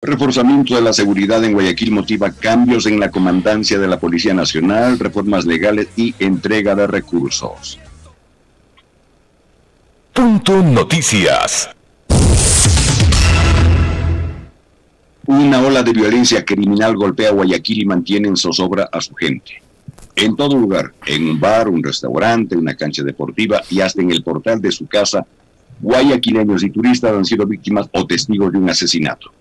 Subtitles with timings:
[0.00, 4.96] Reforzamiento de la seguridad en Guayaquil motiva cambios en la comandancia de la Policía Nacional,
[4.96, 7.80] reformas legales y entrega de recursos.
[10.12, 11.70] Punto Noticias.
[15.26, 19.60] Una ola de violencia criminal golpea Guayaquil y mantiene en zozobra a su gente.
[20.14, 24.22] En todo lugar, en un bar, un restaurante, una cancha deportiva y hasta en el
[24.22, 25.26] portal de su casa,
[25.80, 29.32] guayaquileños y turistas han sido víctimas o testigos de un asesinato.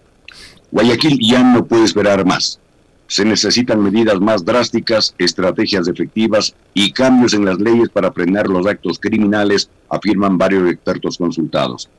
[0.71, 2.59] Guayaquil ya no puede esperar más.
[3.07, 8.67] Se necesitan medidas más drásticas, estrategias efectivas y cambios en las leyes para frenar los
[8.67, 11.89] actos criminales, afirman varios expertos consultados.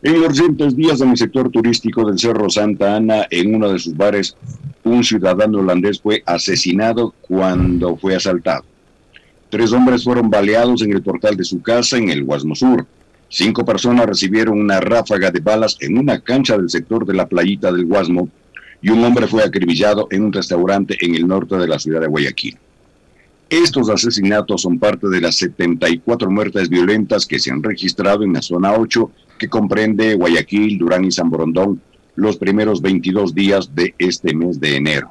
[0.00, 3.80] En los recientes días en el sector turístico del Cerro Santa Ana, en uno de
[3.80, 4.36] sus bares,
[4.84, 8.64] un ciudadano holandés fue asesinado cuando fue asaltado.
[9.50, 12.86] Tres hombres fueron baleados en el portal de su casa en el Guasmo Sur.
[13.30, 17.70] Cinco personas recibieron una ráfaga de balas en una cancha del sector de la playita
[17.70, 18.30] del Guasmo
[18.80, 22.06] y un hombre fue acribillado en un restaurante en el norte de la ciudad de
[22.06, 22.56] Guayaquil.
[23.50, 28.42] Estos asesinatos son parte de las 74 muertes violentas que se han registrado en la
[28.42, 31.80] zona 8, que comprende Guayaquil, Durán y San Borondón,
[32.16, 35.10] los primeros 22 días de este mes de enero,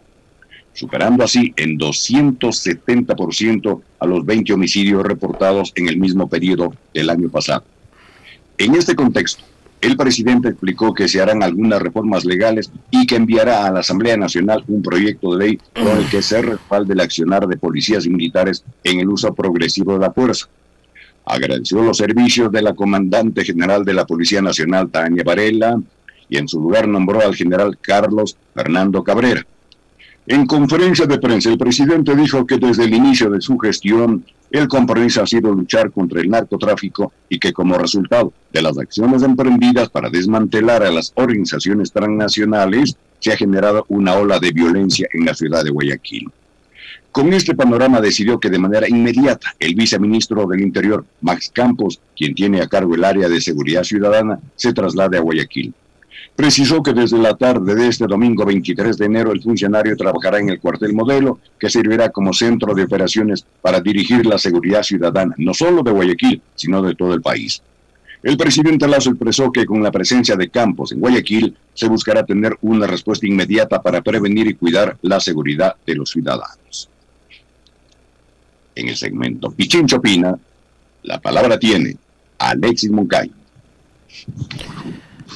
[0.73, 7.29] superando así en 270% a los 20 homicidios reportados en el mismo periodo del año
[7.29, 7.63] pasado.
[8.57, 9.43] En este contexto,
[9.81, 14.17] el presidente explicó que se harán algunas reformas legales y que enviará a la Asamblea
[14.17, 18.09] Nacional un proyecto de ley con el que se respalde el accionar de policías y
[18.09, 20.47] militares en el uso progresivo de la fuerza.
[21.25, 25.79] Agradeció los servicios de la comandante general de la Policía Nacional, Tania Varela,
[26.27, 29.45] y en su lugar nombró al general Carlos Fernando Cabrera.
[30.29, 34.67] En conferencia de prensa, el presidente dijo que desde el inicio de su gestión, el
[34.67, 39.87] compromiso ha sido luchar contra el narcotráfico y que como resultado de las acciones emprendidas
[39.87, 45.33] para desmantelar a las organizaciones transnacionales, se ha generado una ola de violencia en la
[45.33, 46.29] ciudad de Guayaquil.
[47.13, 52.35] Con este panorama decidió que de manera inmediata el viceministro del Interior, Max Campos, quien
[52.35, 55.73] tiene a cargo el área de seguridad ciudadana, se traslade a Guayaquil.
[56.35, 60.49] Precisó que desde la tarde de este domingo 23 de enero el funcionario trabajará en
[60.49, 65.53] el cuartel modelo, que servirá como centro de operaciones para dirigir la seguridad ciudadana, no
[65.53, 67.61] solo de Guayaquil, sino de todo el país.
[68.23, 72.57] El presidente Lazo expresó que con la presencia de campos en Guayaquil se buscará tener
[72.61, 76.89] una respuesta inmediata para prevenir y cuidar la seguridad de los ciudadanos.
[78.75, 80.37] En el segmento Pichincho Pina,
[81.03, 81.95] la palabra tiene
[82.37, 83.33] Alexis Moncayo.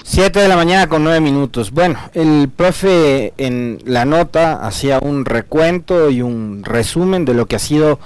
[0.03, 1.71] Siete de la mañana con nueve minutos.
[1.71, 7.57] Bueno, el profe en la nota hacía un recuento y un resumen de lo que
[7.57, 7.99] ha sido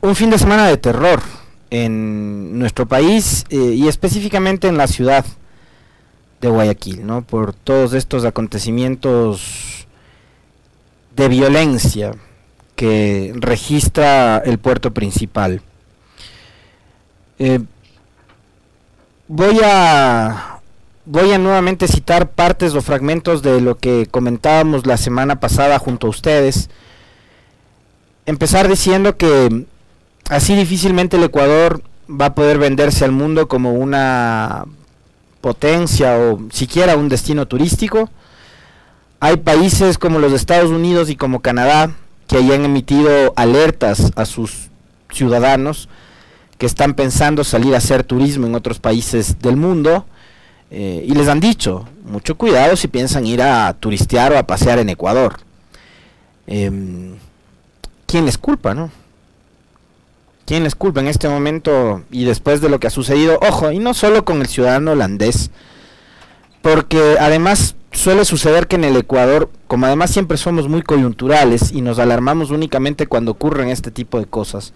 [0.00, 1.20] un fin de semana de terror
[1.70, 5.24] en nuestro país eh, y específicamente en la ciudad
[6.40, 7.22] de Guayaquil, ¿no?
[7.22, 9.86] Por todos estos acontecimientos
[11.16, 12.14] de violencia
[12.76, 15.60] que registra el puerto principal.
[17.38, 17.60] Eh,
[19.34, 20.60] voy a
[21.06, 26.06] voy a nuevamente citar partes o fragmentos de lo que comentábamos la semana pasada junto
[26.06, 26.68] a ustedes.
[28.26, 29.64] Empezar diciendo que
[30.28, 34.66] así difícilmente el Ecuador va a poder venderse al mundo como una
[35.40, 38.10] potencia o siquiera un destino turístico.
[39.18, 41.90] Hay países como los Estados Unidos y como Canadá
[42.26, 44.68] que hayan emitido alertas a sus
[45.10, 45.88] ciudadanos
[46.62, 50.06] que están pensando salir a hacer turismo en otros países del mundo
[50.70, 54.78] eh, y les han dicho, mucho cuidado si piensan ir a turistear o a pasear
[54.78, 55.40] en Ecuador.
[56.46, 57.16] Em,
[58.06, 58.92] ¿Quién les culpa, no?
[60.46, 63.40] ¿Quién les culpa en este momento y después de lo que ha sucedido?
[63.42, 65.50] Ojo, y no solo con el ciudadano holandés,
[66.60, 71.80] porque además suele suceder que en el Ecuador, como además siempre somos muy coyunturales y
[71.80, 74.72] nos alarmamos únicamente cuando ocurren este tipo de cosas,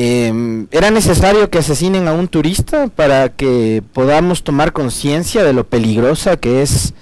[0.00, 5.66] eh, ¿Era necesario que asesinen a un turista para que podamos tomar conciencia de lo
[5.66, 6.94] peligrosa que es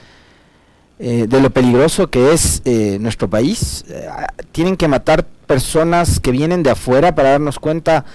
[0.98, 3.84] eh, de lo peligroso que es eh, nuestro país?
[3.90, 4.08] Eh,
[4.50, 8.06] tienen que matar personas que vienen de afuera para darnos cuenta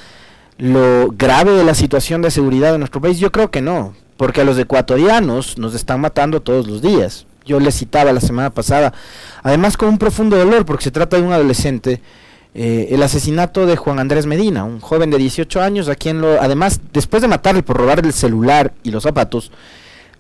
[0.58, 3.20] lo grave de la situación de seguridad de nuestro país.
[3.20, 7.28] Yo creo que no, porque a los ecuatorianos nos están matando todos los días.
[7.46, 8.94] Yo les citaba la semana pasada,
[9.44, 12.02] además con un profundo dolor, porque se trata de un adolescente
[12.54, 16.42] eh, el asesinato de Juan Andrés Medina, un joven de 18 años, a quien lo,
[16.42, 19.52] además, después de matarle por robar el celular y los zapatos,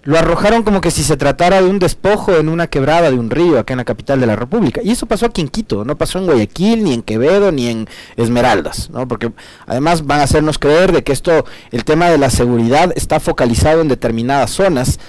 [0.04, 3.30] lo arrojaron como que si se tratara de un despojo en una quebrada de un
[3.30, 4.81] río acá en la capital de la República.
[4.83, 7.88] Y eso pasó aquí en Quito, no pasó en Guayaquil, ni en Quevedo, ni en
[8.18, 9.07] Esmeraldas, ¿no?
[9.07, 9.31] Porque
[9.68, 13.81] además van a hacernos creer de que esto, el tema de la seguridad está focalizado
[13.81, 15.00] en determinadas zonas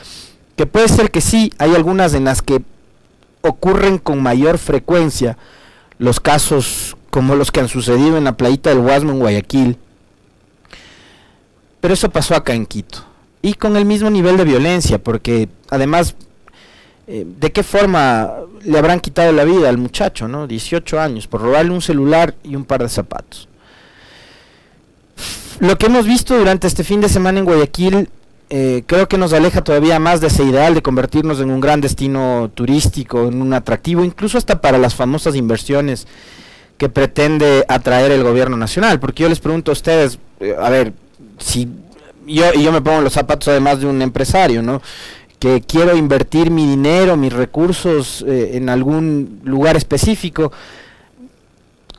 [0.57, 2.63] que puede ser que sí, hay algunas en las que
[3.41, 5.39] ocurren con mayor frecuencia
[5.99, 9.77] los casos como los que han sucedido en la playita del Guasmo en Guayaquil.
[11.83, 13.05] Pero eso pasó acá en Quito.
[13.43, 16.17] Y con el mismo nivel de violencia, porque además,
[17.07, 18.33] eh, ¿de qué forma
[18.63, 20.47] le habrán quitado la vida al muchacho, no?
[20.47, 23.47] 18 años, por robarle un celular y un par de zapatos.
[25.61, 28.09] Lo que hemos visto durante este fin de semana en Guayaquil
[28.49, 31.83] eh, creo que nos aleja todavía más de ese ideal de convertirnos en un gran
[31.83, 36.07] destino turístico, en un atractivo, incluso hasta para las famosas inversiones
[36.83, 38.99] que pretende atraer el gobierno nacional.
[38.99, 40.93] Porque yo les pregunto a ustedes, eh, a ver,
[41.39, 41.69] si
[42.27, 44.83] yo, y yo me pongo los zapatos además de un empresario, ¿no?
[45.39, 50.51] Que quiero invertir mi dinero, mis recursos eh, en algún lugar específico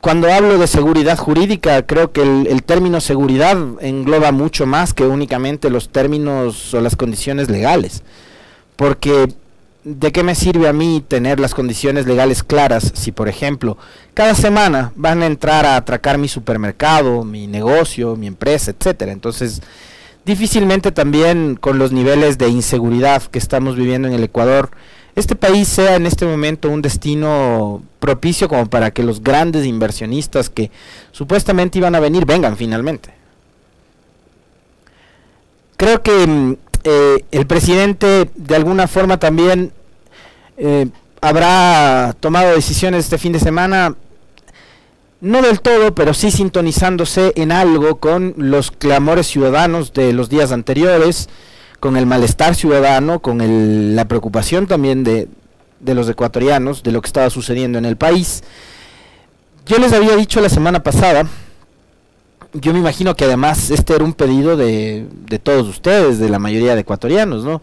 [0.02, 5.70] cuando hablo de seguridad jurídica, creo que el, término seguridad engloba mucho más que únicamente
[5.70, 8.02] los términos o las condiciones legales.
[8.76, 9.32] Porque,
[9.84, 13.76] ¿de qué me sirve a mí tener las condiciones legales claras si, por ejemplo,
[14.14, 19.12] cada semana van a entrar a atracar mi supermercado, mi negocio, mi empresa, etcétera?
[19.12, 19.60] Entonces,
[20.24, 24.70] difícilmente también con los niveles de inseguridad que estamos viviendo en el Ecuador,
[25.16, 30.50] este país sea en este momento un destino propicio como para que los grandes inversionistas
[30.50, 30.70] que
[31.12, 33.10] supuestamente iban a venir vengan finalmente.
[35.76, 39.72] Creo que mm, eh, el presidente de alguna forma también
[40.56, 40.88] eh,
[41.20, 43.96] habrá tomado decisiones este fin de semana,
[45.20, 50.52] no del todo, pero sí sintonizándose en algo con los clamores ciudadanos de los días
[50.52, 51.28] anteriores
[51.84, 55.28] con el malestar ciudadano, con la preocupación también de,
[55.84, 58.42] los ecuatorianos, de lo que estaba sucediendo en el país.
[59.66, 61.26] Yo les había dicho la semana pasada,
[62.54, 65.06] yo me imagino que además este era un pedido de,
[65.42, 67.60] todos ustedes, de la mayoría de ecuatorianos, ¿no?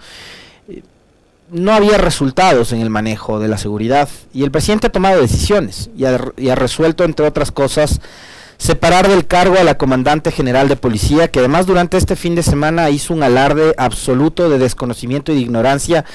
[1.49, 5.89] No había resultados en el manejo de la seguridad y el presidente ha tomado decisiones
[5.97, 7.99] y ha resuelto, entre otras cosas,
[8.61, 12.43] separar del cargo a la comandante general de policía, que además durante este fin de
[12.43, 16.05] semana hizo un alarde absoluto de desconocimiento y de ignorancia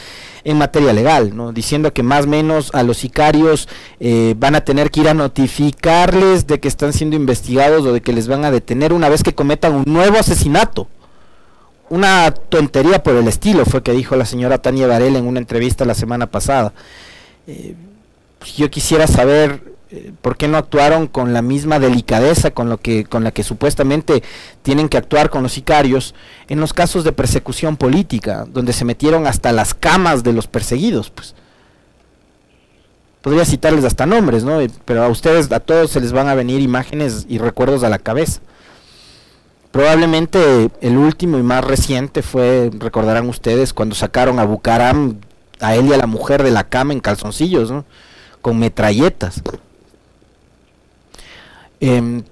[0.44, 1.50] en materia legal, ¿no?
[1.50, 5.14] diciendo que más o menos a los sicarios eh, van a tener que ir a
[5.14, 9.24] notificarles de que están siendo investigados o de que les van a detener una vez
[9.24, 10.86] que cometan un nuevo asesinato.
[11.88, 15.84] Una tontería por el estilo fue que dijo la señora Tania Varela en una entrevista
[15.84, 16.72] la semana pasada.
[17.48, 17.74] Eh,
[18.56, 19.75] yo quisiera saber
[20.20, 24.22] ¿por qué no actuaron con la misma delicadeza con, lo que, con la que supuestamente
[24.62, 26.14] tienen que actuar con los sicarios
[26.48, 31.10] en los casos de persecución política, donde se metieron hasta las camas de los perseguidos?
[31.10, 31.34] Pues
[33.26, 34.60] podría citarles hasta nombres, ¿no?
[34.60, 37.88] Eh, pero a ustedes, a todos se les van a venir imágenes y recuerdos a
[37.88, 38.40] la cabeza.
[39.72, 45.16] Probablemente el último y más reciente fue, recordarán ustedes, cuando sacaron a Bucaram,
[45.60, 47.84] a él y a la mujer de la cama en calzoncillos, ¿no?
[48.42, 49.42] Con metralletas.
[51.80, 52.22] Em,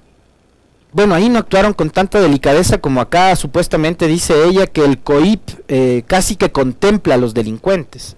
[0.92, 5.40] bueno, ahí no actuaron con tanta delicadeza como acá supuestamente dice ella que el COIP
[5.68, 8.16] eh, casi que contempla a los delincuentes,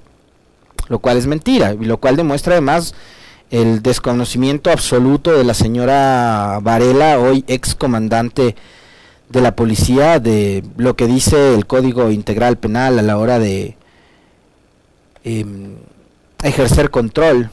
[0.89, 2.95] lo cual es mentira, y lo cual demuestra además
[3.51, 8.57] el desconocimiento absoluto de la señora Varela, hoy ex comandante
[9.29, 13.77] de la policía, de lo que dice el Código Integral Penal a la hora de
[15.25, 15.77] em,
[16.43, 17.51] ejercer control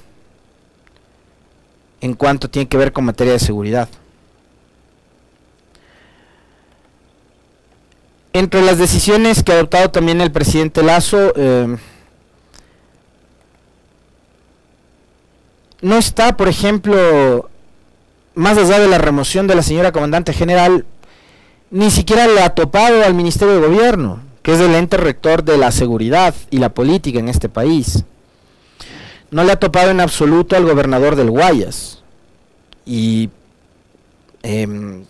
[2.04, 3.88] en cuanto tiene que ver con materia de seguridad.
[8.34, 11.78] Entre las decisiones que ha adoptado también el presidente Lazo, eh,
[15.82, 17.50] no está, por ejemplo,
[18.36, 20.86] más allá de la remoción de la señora comandante general,
[21.72, 25.58] ni siquiera le ha topado al Ministerio de Gobierno, que es el ente rector de
[25.58, 28.04] la seguridad y la política en este país
[29.34, 32.04] no le ha topado en absoluto al gobernador del Guayas.
[32.86, 33.32] Y
[34.44, 35.06] em,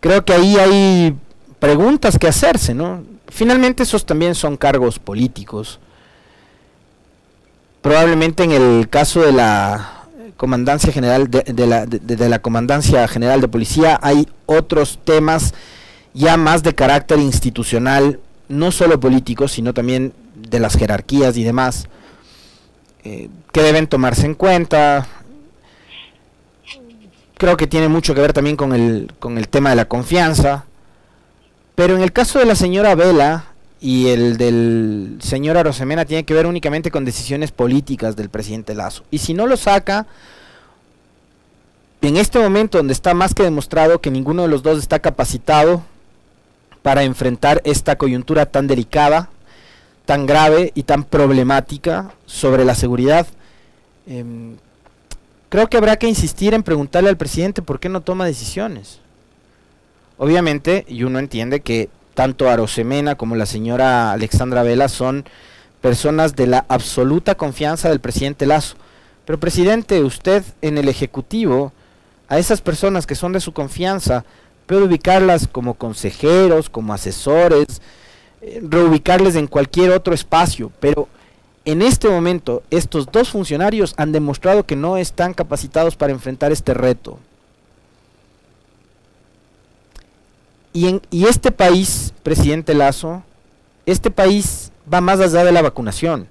[0.00, 1.16] creo que ahí hay
[1.60, 3.04] preguntas que hacerse, ¿no?
[3.28, 5.78] Finalmente esos también son cargos políticos.
[7.82, 9.92] Probablemente en el caso de la
[10.36, 15.54] comandancia general de, la, de, la comandancia general de policía hay otros temas
[16.12, 21.88] ya más de carácter institucional, no solo políticos, sino también de las jerarquías y demás
[23.08, 25.06] eh, que deben tomarse en cuenta.
[27.38, 30.64] Creo que tiene mucho que ver también con el, con el tema de la confianza.
[31.76, 33.44] Pero en el caso de la señora Vela
[33.80, 39.04] y el del señor Arosemena tiene que ver únicamente con decisiones políticas del presidente Lazo.
[39.12, 40.08] Y si no lo saca,
[42.00, 45.84] en este momento donde está más que demostrado que ninguno de los dos está capacitado
[46.82, 49.30] para enfrentar esta coyuntura tan delicada,
[50.06, 53.26] tan grave y tan problemática sobre la seguridad,
[54.06, 54.56] em,
[55.48, 59.00] creo que habrá que insistir en preguntarle al presidente por qué no toma decisiones.
[60.16, 65.26] Obviamente, y uno entiende que tanto Arosemena como la señora Alexandra Vela son
[65.82, 68.76] personas de la absoluta confianza del presidente Lazo.
[69.26, 71.72] Pero presidente, usted en el Ejecutivo,
[72.28, 74.24] a esas personas que son de su confianza,
[74.66, 77.82] puede ubicarlas como consejeros, como asesores,
[78.62, 81.08] reubicarles en cualquier otro espacio, pero
[81.64, 86.74] en este momento estos dos funcionarios han demostrado que no están capacitados para enfrentar este
[86.74, 87.18] reto.
[90.72, 93.22] Y, en, y este país, presidente Lazo,
[93.86, 96.28] este país va más allá de la vacunación.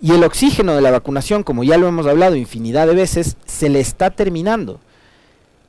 [0.00, 3.68] Y el oxígeno de la vacunación, como ya lo hemos hablado infinidad de veces, se
[3.68, 4.80] le está terminando.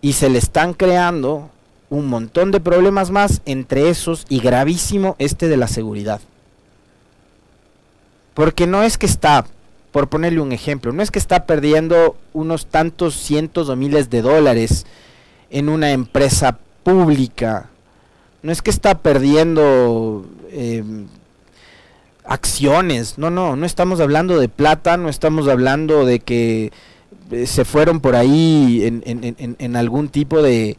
[0.02, 1.50] Y se le están creando
[1.90, 6.22] un montón de problemas más, entre esos y gravísimo este de la seguridad.
[8.34, 9.46] Porque no es que está,
[9.92, 14.22] por ponerle un ejemplo, no es que está perdiendo unos tantos cientos o miles de
[14.22, 14.86] dólares
[15.50, 17.70] en una empresa pública,
[18.44, 20.84] no es que está perdiendo eh,
[22.26, 26.72] acciones, no, no, no estamos hablando de plata, no estamos hablando de que
[27.32, 30.78] eh, se fueron por ahí en, en, en algún tipo de,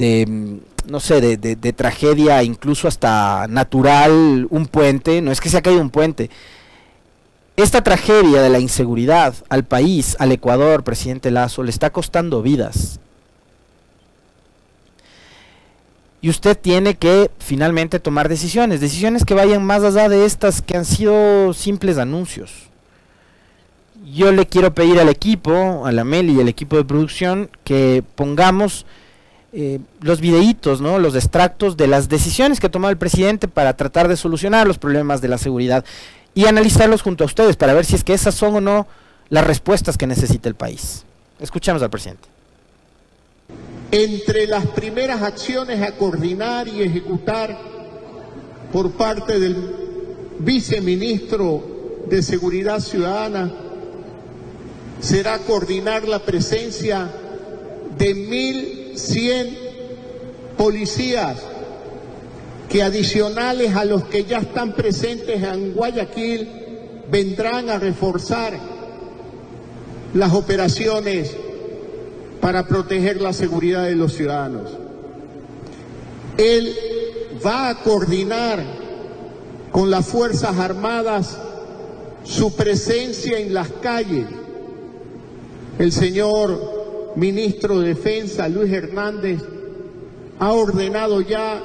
[0.00, 5.58] de no sé, de, de, tragedia incluso hasta natural, un puente, no es que se
[5.58, 6.30] ha caído un puente.
[7.56, 12.98] Esta tragedia de la inseguridad al país, al Ecuador, presidente Lazo, le está costando vidas.
[16.22, 20.76] Y usted tiene que finalmente tomar decisiones, decisiones que vayan más allá de estas que
[20.76, 22.68] han sido simples anuncios.
[24.04, 28.02] Yo le quiero pedir al equipo, a la Meli y al equipo de producción, que
[28.14, 28.86] pongamos
[29.52, 31.00] eh, los videitos, ¿no?
[31.00, 34.78] los extractos de las decisiones que ha tomado el presidente para tratar de solucionar los
[34.78, 35.84] problemas de la seguridad
[36.34, 38.86] y analizarlos junto a ustedes para ver si es que esas son o no
[39.28, 41.04] las respuestas que necesita el país.
[41.40, 42.28] Escuchamos al presidente.
[43.90, 47.58] Entre las primeras acciones a coordinar y ejecutar
[48.72, 49.56] por parte del
[50.38, 53.50] viceministro de Seguridad Ciudadana
[55.00, 57.10] será coordinar la presencia
[57.98, 59.58] de mil 100
[60.56, 61.38] policías
[62.68, 66.48] que adicionales a los que ya están presentes en Guayaquil
[67.10, 68.52] vendrán a reforzar
[70.14, 71.34] las operaciones
[72.40, 74.70] para proteger la seguridad de los ciudadanos.
[76.36, 76.74] Él
[77.44, 78.62] va a coordinar
[79.72, 81.36] con las Fuerzas Armadas
[82.24, 84.26] su presencia en las calles.
[85.78, 86.79] El señor
[87.16, 89.40] ministro de Defensa, Luis Hernández,
[90.38, 91.62] ha ordenado ya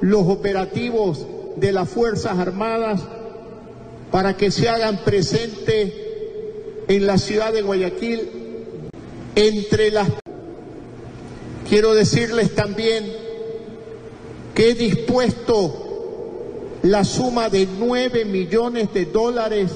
[0.00, 1.26] los operativos
[1.56, 3.00] de las Fuerzas Armadas
[4.10, 5.92] para que se hagan presentes
[6.88, 8.20] en la ciudad de Guayaquil.
[9.34, 10.08] Entre las...
[11.68, 13.04] Quiero decirles también
[14.54, 15.84] que he dispuesto
[16.82, 19.72] la suma de 9 millones de dólares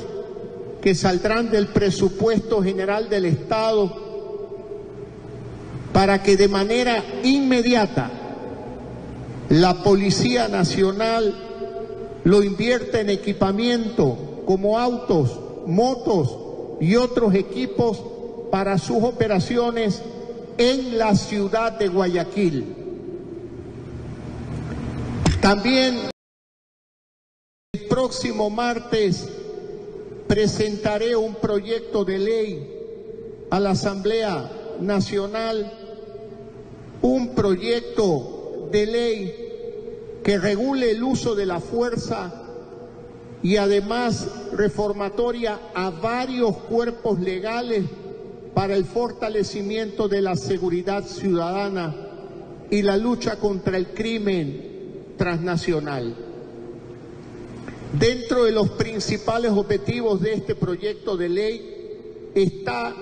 [0.80, 4.07] que saldrán del presupuesto general del Estado
[5.92, 8.10] para que de manera inmediata
[9.48, 11.34] la Policía Nacional
[12.24, 16.36] lo invierta en equipamiento como autos, motos
[16.80, 18.02] y otros equipos
[18.50, 20.02] para sus operaciones
[20.58, 22.74] en la ciudad de Guayaquil.
[25.40, 26.10] También
[27.72, 29.28] el próximo martes
[30.26, 32.74] presentaré un proyecto de ley
[33.50, 35.72] a la Asamblea Nacional
[37.02, 39.48] un proyecto de ley
[40.22, 42.44] que regule el uso de la fuerza
[43.42, 47.84] y además reformatoria a varios cuerpos legales
[48.52, 51.94] para el fortalecimiento de la seguridad ciudadana
[52.70, 56.14] y la lucha contra el crimen transnacional.
[57.98, 62.94] Dentro de los principales objetivos de este proyecto de ley está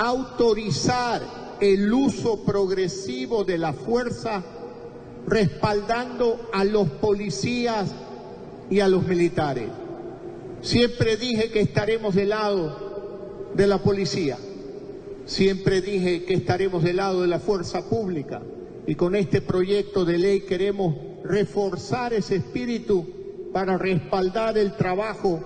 [0.00, 1.20] autorizar
[1.60, 4.42] el uso progresivo de la fuerza,
[5.26, 7.94] respaldando a los policías
[8.70, 9.68] y a los militares.
[10.62, 14.38] Siempre dije que estaremos del lado de la policía,
[15.26, 18.40] siempre dije que estaremos del lado de la fuerza pública
[18.86, 23.06] y con este proyecto de ley queremos reforzar ese espíritu
[23.52, 25.40] para respaldar el trabajo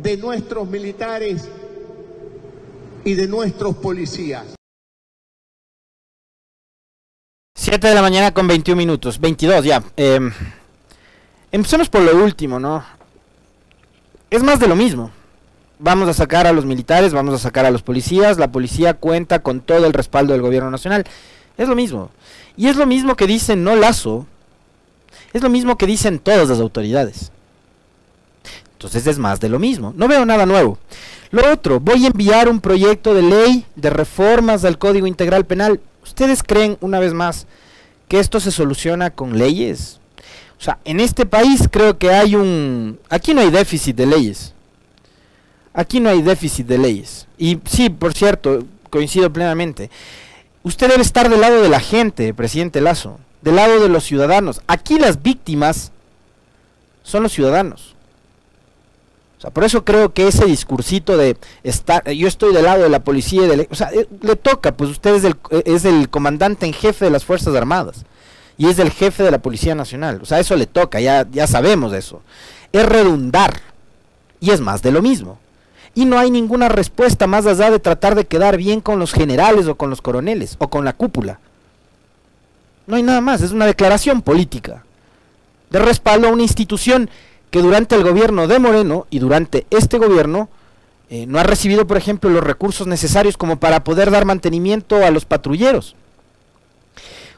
[0.00, 1.48] de nuestros militares
[3.06, 4.44] y de nuestros policías.
[7.54, 9.82] 7 de la mañana con 21 minutos, 22 ya.
[9.96, 10.20] Eh,
[11.52, 12.84] empecemos por lo último, ¿no?
[14.28, 15.12] es más de lo mismo.
[15.78, 19.38] Vamos a sacar a los militares, vamos a sacar a los policías, la policía cuenta
[19.38, 21.04] con todo el respaldo del gobierno nacional.
[21.56, 22.10] Es lo mismo.
[22.56, 24.26] Y es lo mismo que dicen no Lazo,
[25.32, 27.30] es lo mismo que dicen todas las autoridades.
[28.76, 29.94] Entonces es más de lo mismo.
[29.96, 30.78] No veo nada nuevo.
[31.30, 35.80] Lo otro, voy a enviar un proyecto de ley de reformas al Código Integral Penal.
[36.02, 37.46] ¿Ustedes creen, una vez más,
[38.06, 39.98] que esto se soluciona con leyes?
[40.60, 42.98] O sea, en este país creo que hay un...
[43.08, 44.52] Aquí no hay déficit de leyes.
[45.72, 47.26] Aquí no hay déficit de leyes.
[47.38, 49.90] Y sí, por cierto, coincido plenamente.
[50.62, 54.60] Usted debe estar del lado de la gente, presidente Lazo, del lado de los ciudadanos.
[54.66, 55.92] Aquí las víctimas
[57.02, 57.95] son los ciudadanos.
[59.38, 62.88] O sea, por eso creo que ese discursito de estar, yo estoy del lado de
[62.88, 66.64] la policía, o sea, eh, le toca, pues usted es el, eh, es el comandante
[66.64, 68.06] en jefe de las Fuerzas Armadas
[68.56, 70.20] y es el jefe de la Policía Nacional.
[70.22, 72.22] O sea, eso le toca, ya, ya sabemos eso.
[72.72, 73.60] Es redundar
[74.40, 75.38] y es más de lo mismo.
[75.94, 79.66] Y no hay ninguna respuesta más allá de tratar de quedar bien con los generales
[79.66, 81.40] o con los coroneles o con la cúpula.
[82.86, 84.84] No hay nada más, es una declaración política
[85.70, 87.10] de respaldo a una institución
[87.56, 90.50] que durante el gobierno de Moreno y durante este gobierno
[91.08, 95.10] eh, no ha recibido, por ejemplo, los recursos necesarios como para poder dar mantenimiento a
[95.10, 95.96] los patrulleros.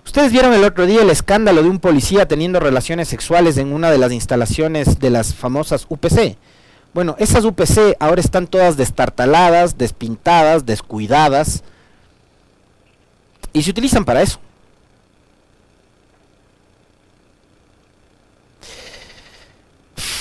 [0.04, 3.92] Ustedes vieron el otro día el escándalo de un policía teniendo relaciones sexuales en una
[3.92, 6.36] de las instalaciones de las famosas UPC.
[6.92, 11.62] Bueno, esas UPC ahora están todas destartaladas, despintadas, descuidadas.
[13.52, 14.40] Y se utilizan para eso.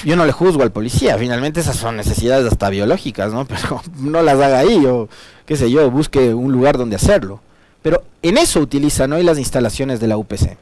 [0.03, 3.45] Yo no le juzgo al policía, finalmente esas son necesidades hasta biológicas, ¿no?
[3.47, 5.09] Pero no las haga ahí o
[5.45, 7.41] qué sé yo, busque un lugar donde hacerlo.
[7.81, 10.57] Pero en eso utilizan hoy las instalaciones de la UPC.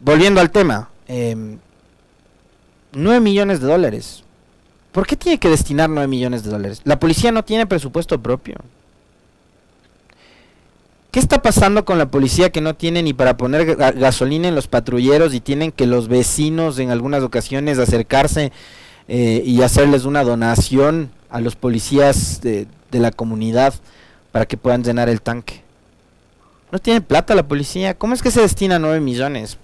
[0.00, 1.56] Volviendo al tema, eh,
[2.92, 4.22] 9 millones de dólares.
[4.92, 6.80] ¿Por qué tiene que destinar 9 millones de dólares?
[6.84, 8.56] La policía no tiene presupuesto propio.
[11.14, 14.66] ¿Qué está pasando con la policía que no tiene ni para poner gasolina en los
[14.66, 18.50] patrulleros y tienen que los vecinos en algunas ocasiones acercarse
[19.06, 23.74] eh, y hacerles una donación a los policías de, de la comunidad
[24.32, 25.62] para que puedan llenar el tanque?
[26.72, 27.94] No tiene plata la policía.
[27.94, 29.56] ¿Cómo es que se destina 9 millones?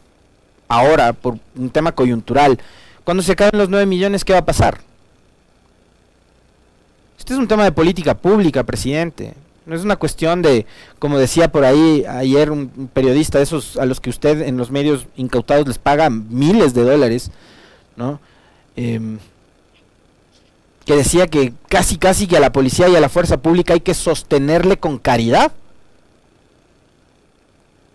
[0.69, 2.61] Ahora, por un tema coyuntural.
[3.03, 4.79] Cuando se acaben los 9 millones, ¿qué va a pasar?
[7.19, 9.35] Este es un tema de política pública, presidente.
[9.71, 10.67] No es una cuestión de,
[10.99, 14.73] como decía por ahí ayer un periodista de esos a los que usted en los
[14.73, 17.31] medios incautados les paga miles de dólares,
[17.95, 18.19] ¿no?
[18.75, 19.21] Em,
[20.85, 23.81] que decía que casi casi que a la policía y a la fuerza pública hay
[23.81, 25.53] que sostenerle con caridad.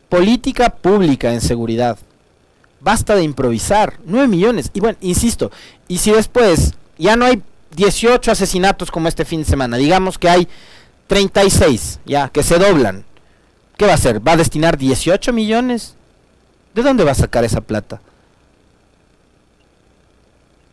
[0.07, 1.97] Política pública en seguridad.
[2.79, 3.99] Basta de improvisar.
[4.05, 4.71] 9 millones.
[4.73, 5.51] Y bueno, insisto,
[5.89, 7.43] y si después ya no hay
[7.75, 10.47] 18 asesinatos como este fin de semana, digamos que hay
[11.07, 13.05] 36, ya, que se doblan.
[13.77, 14.25] ¿Qué va a hacer?
[14.25, 15.95] ¿Va a destinar 18 millones?
[16.73, 18.01] ¿De dónde va a sacar esa plata?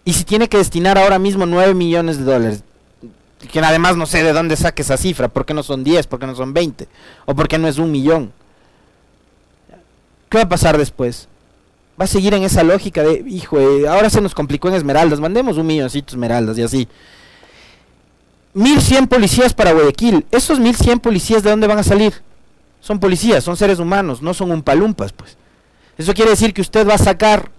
[0.04, 2.64] Y si tiene que destinar ahora mismo 9 millones de dólares,
[3.50, 6.06] que además no sé de dónde saque esa cifra, ¿por qué no son 10?
[6.06, 6.88] ¿Por qué no son 20?
[7.26, 8.32] ¿O por qué no es un millón?
[10.28, 11.28] ¿Qué va a pasar después?
[12.00, 15.20] va a seguir en esa lógica de, hijo, eh, ahora se nos complicó en Esmeraldas,
[15.20, 16.88] mandemos un milloncito Esmeraldas y así.
[18.54, 20.26] 1100 policías para Guayaquil.
[20.30, 22.14] ¿Esos 1100 policías de dónde van a salir?
[22.80, 25.36] Son policías, son seres humanos, no son un palumpas, pues.
[25.96, 27.50] Eso quiere decir que usted va a sacar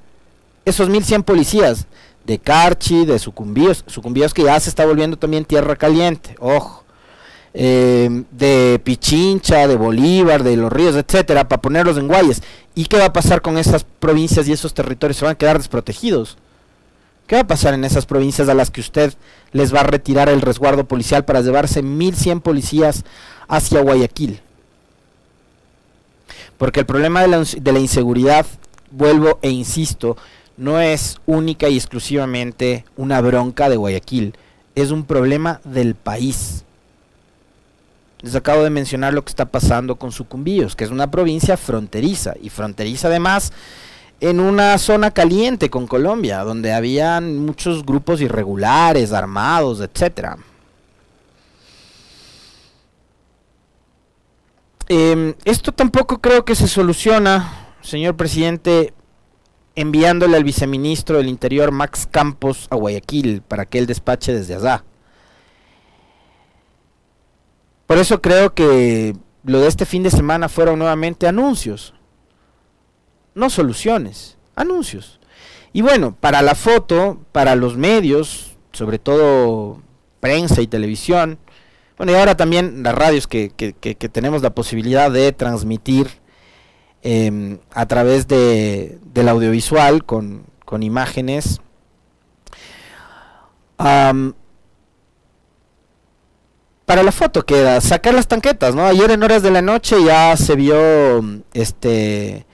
[0.66, 1.88] esos 1100 policías
[2.26, 6.84] de Carchi, de Sucumbíos, Sucumbíos que ya se está volviendo también tierra caliente, ojo.
[7.56, 12.42] Eh, de Pichincha, de Bolívar, de los ríos, etcétera, para ponerlos en Guayas.
[12.74, 15.18] ¿Y qué va a pasar con esas provincias y esos territorios?
[15.18, 16.38] ¿Se van a quedar desprotegidos?
[17.28, 19.14] ¿Qué va a pasar en esas provincias a las que usted
[19.52, 23.04] les va a retirar el resguardo policial para llevarse 1100 policías
[23.48, 24.42] hacia Guayaquil?
[26.58, 28.46] Porque el problema de la, de la inseguridad,
[28.92, 30.18] vuelvo e insisto,
[30.58, 34.36] no es única y exclusivamente una bronca de Guayaquil,
[34.76, 36.64] es un problema del país.
[38.22, 42.36] Les acabo de mencionar lo que está pasando con Sucumbíos, que es una provincia fronteriza,
[42.42, 43.52] y fronteriza además
[44.20, 50.38] en una zona caliente con Colombia, donde habían muchos grupos irregulares, armados, etcétera.
[54.88, 58.94] Em, esto tampoco creo que se soluciona, señor presidente,
[59.76, 64.84] enviándole al viceministro del Interior Max Campos a Guayaquil para que él despache desde allá.
[67.88, 71.94] Por eso creo que lo de este fin de semana fueron nuevamente anuncios,
[73.36, 75.20] no soluciones, anuncios.
[75.74, 79.82] Y bueno, para la foto, para los medios, sobre todo
[80.20, 81.40] prensa y televisión,
[81.98, 83.50] bueno, y ahora también las radios que,
[84.12, 86.10] tenemos la posibilidad de transmitir
[87.02, 90.46] em, a través de, del audiovisual con,
[90.82, 91.62] imágenes.
[93.78, 94.24] para
[97.04, 98.86] la foto queda sacar las tanquetas, ¿no?
[98.86, 102.48] Ayer en horas de la noche ya se vio este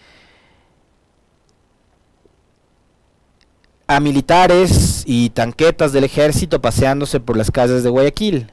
[3.89, 8.51] a militares y tanquetas del ejército paseándose por las calles de Guayaquil.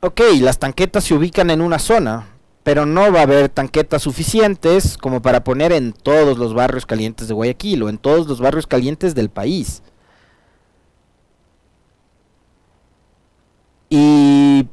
[0.00, 2.28] Ok, las tanquetas se ubican en una zona,
[2.62, 7.26] pero no va a haber tanquetas suficientes como para poner en todos los barrios calientes
[7.26, 9.82] de Guayaquil o en todos los barrios calientes del país.
[13.88, 14.68] Y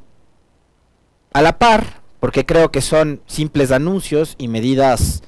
[1.32, 5.24] a la par, porque creo que son simples anuncios y medidas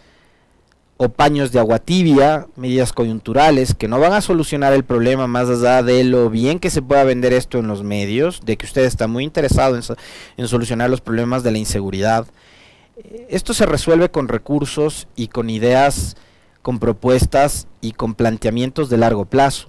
[0.97, 5.49] o paños de agua tibia, medidas coyunturales que no van a solucionar el problema más
[5.49, 8.85] allá de lo bien que se pueda vender esto en los medios, de que usted
[8.85, 9.77] está muy interesado
[10.37, 12.27] en, solucionar los problemas de la inseguridad.
[12.95, 16.15] Eh, esto se resuelve con recursos y con ideas,
[16.61, 19.67] con propuestas y con planteamientos de largo plazo.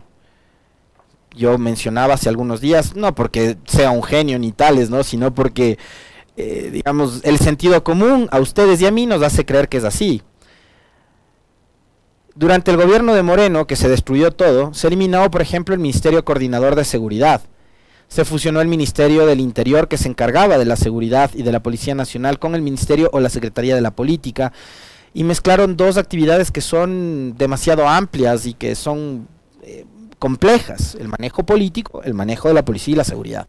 [1.35, 5.03] Yo mencionaba hace algunos días, no porque sea un genio ni tales, ¿no?
[5.03, 5.77] sino porque,
[6.37, 9.85] eh, digamos, el sentido común a ustedes y a mí nos hace creer que es
[9.85, 10.23] así.
[12.38, 16.22] Durante el gobierno de Moreno, que se destruyó todo, se eliminó, por ejemplo, el Ministerio
[16.22, 17.40] Coordinador de Seguridad.
[18.09, 21.62] Se fusionó el Ministerio del Interior, que se encargaba de la seguridad y de la
[21.62, 24.53] Policía Nacional, con el Ministerio o la Secretaría de la Política,
[25.14, 29.29] y mezclaron dos actividades que son demasiado amplias y que son
[29.62, 29.87] eh,
[30.18, 33.49] complejas, el manejo político, el manejo de la policía y la seguridad.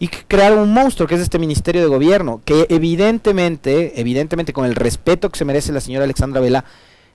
[0.00, 4.74] Y crearon un monstruo que es este Ministerio de Gobierno, que evidentemente, evidentemente con el
[4.74, 6.64] respeto que se merece la señora Alexandra Vela,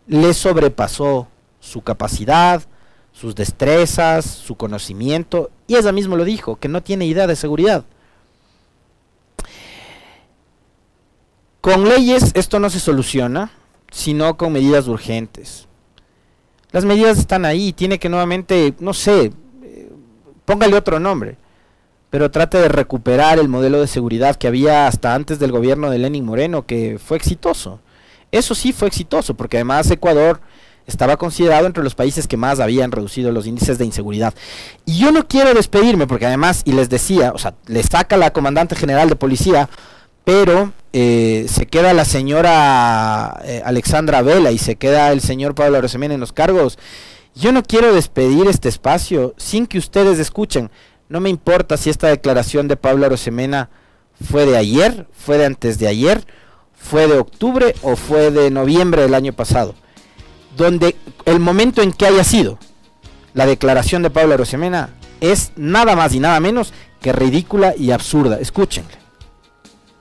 [0.08, 1.28] le sobrepasó
[1.60, 2.62] su capacidad,
[3.12, 7.86] sus destrezas, su conocimiento, y ella mismo lo dijo, que no tiene idea de seguridad.
[11.62, 13.52] Con leyes esto no se soluciona,
[13.92, 15.68] sino con medidas urgentes.
[16.72, 19.32] Las medidas están ahí, tiene que nuevamente, no sé,
[19.64, 19.92] eh,
[20.44, 21.38] póngale otro nombre,
[22.10, 26.00] pero trate de recuperar el modelo de seguridad que había hasta antes del gobierno de
[26.00, 27.80] Lenin Moreno, que fue exitoso.
[28.34, 30.42] Eso sí fue exitoso, porque además Ecuador
[30.88, 34.34] estaba considerado entre los países que más habían reducido los índices de inseguridad.
[34.86, 38.34] Y yo no quiero despedirme, porque además, y les decía, o sea, le saca la
[38.34, 39.70] comandante general de policía,
[40.26, 45.78] pero eh, se queda la señora eh, Alexandra Vela y se queda el señor Pablo
[45.78, 46.80] Arosemena en los cargos.
[47.36, 50.72] Yo no quiero despedir este espacio sin que ustedes escuchen.
[51.08, 53.70] No me importa si esta declaración de Pablo Arosemena
[54.28, 56.26] fue de ayer, fue de antes de ayer,
[56.84, 59.74] fue de octubre o fue de noviembre del año pasado,
[60.58, 62.60] donde el momento en que haya sido
[63.34, 64.90] la declaración de Pablo Rosemena
[65.22, 68.40] es nada más y nada menos que ridícula y absurda.
[68.40, 68.92] Escúchenle.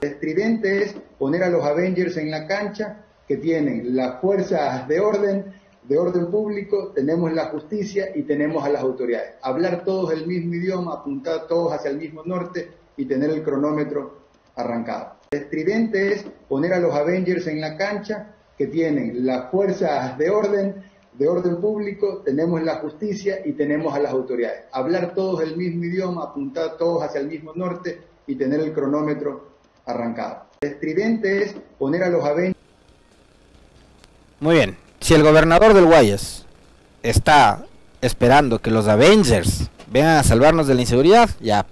[0.01, 5.45] Estridente es poner a los Avengers en la cancha que tienen las fuerzas de orden,
[5.83, 9.35] de orden público, tenemos la justicia y tenemos a las autoridades.
[9.41, 14.17] Hablar todos el mismo idioma, apuntar todos hacia el mismo norte y tener el cronómetro
[14.55, 15.22] arrancado.
[15.33, 20.75] Estridente es poner a los Avengers en la cancha que tienen las fuerzas de orden,
[21.13, 24.65] de orden público, tenemos la justicia y tenemos a las autoridades.
[24.71, 29.53] Hablar todos el mismo idioma, apuntar todos hacia el mismo norte y tener el cronómetro
[29.87, 30.43] arrancado.
[30.61, 32.57] Estridente es poner a los Avengers.
[34.39, 34.77] Muy bien.
[34.99, 36.45] Si el gobernador del Guayas
[37.01, 37.65] está
[38.01, 41.65] esperando que los Avengers vengan a salvarnos de la inseguridad, ya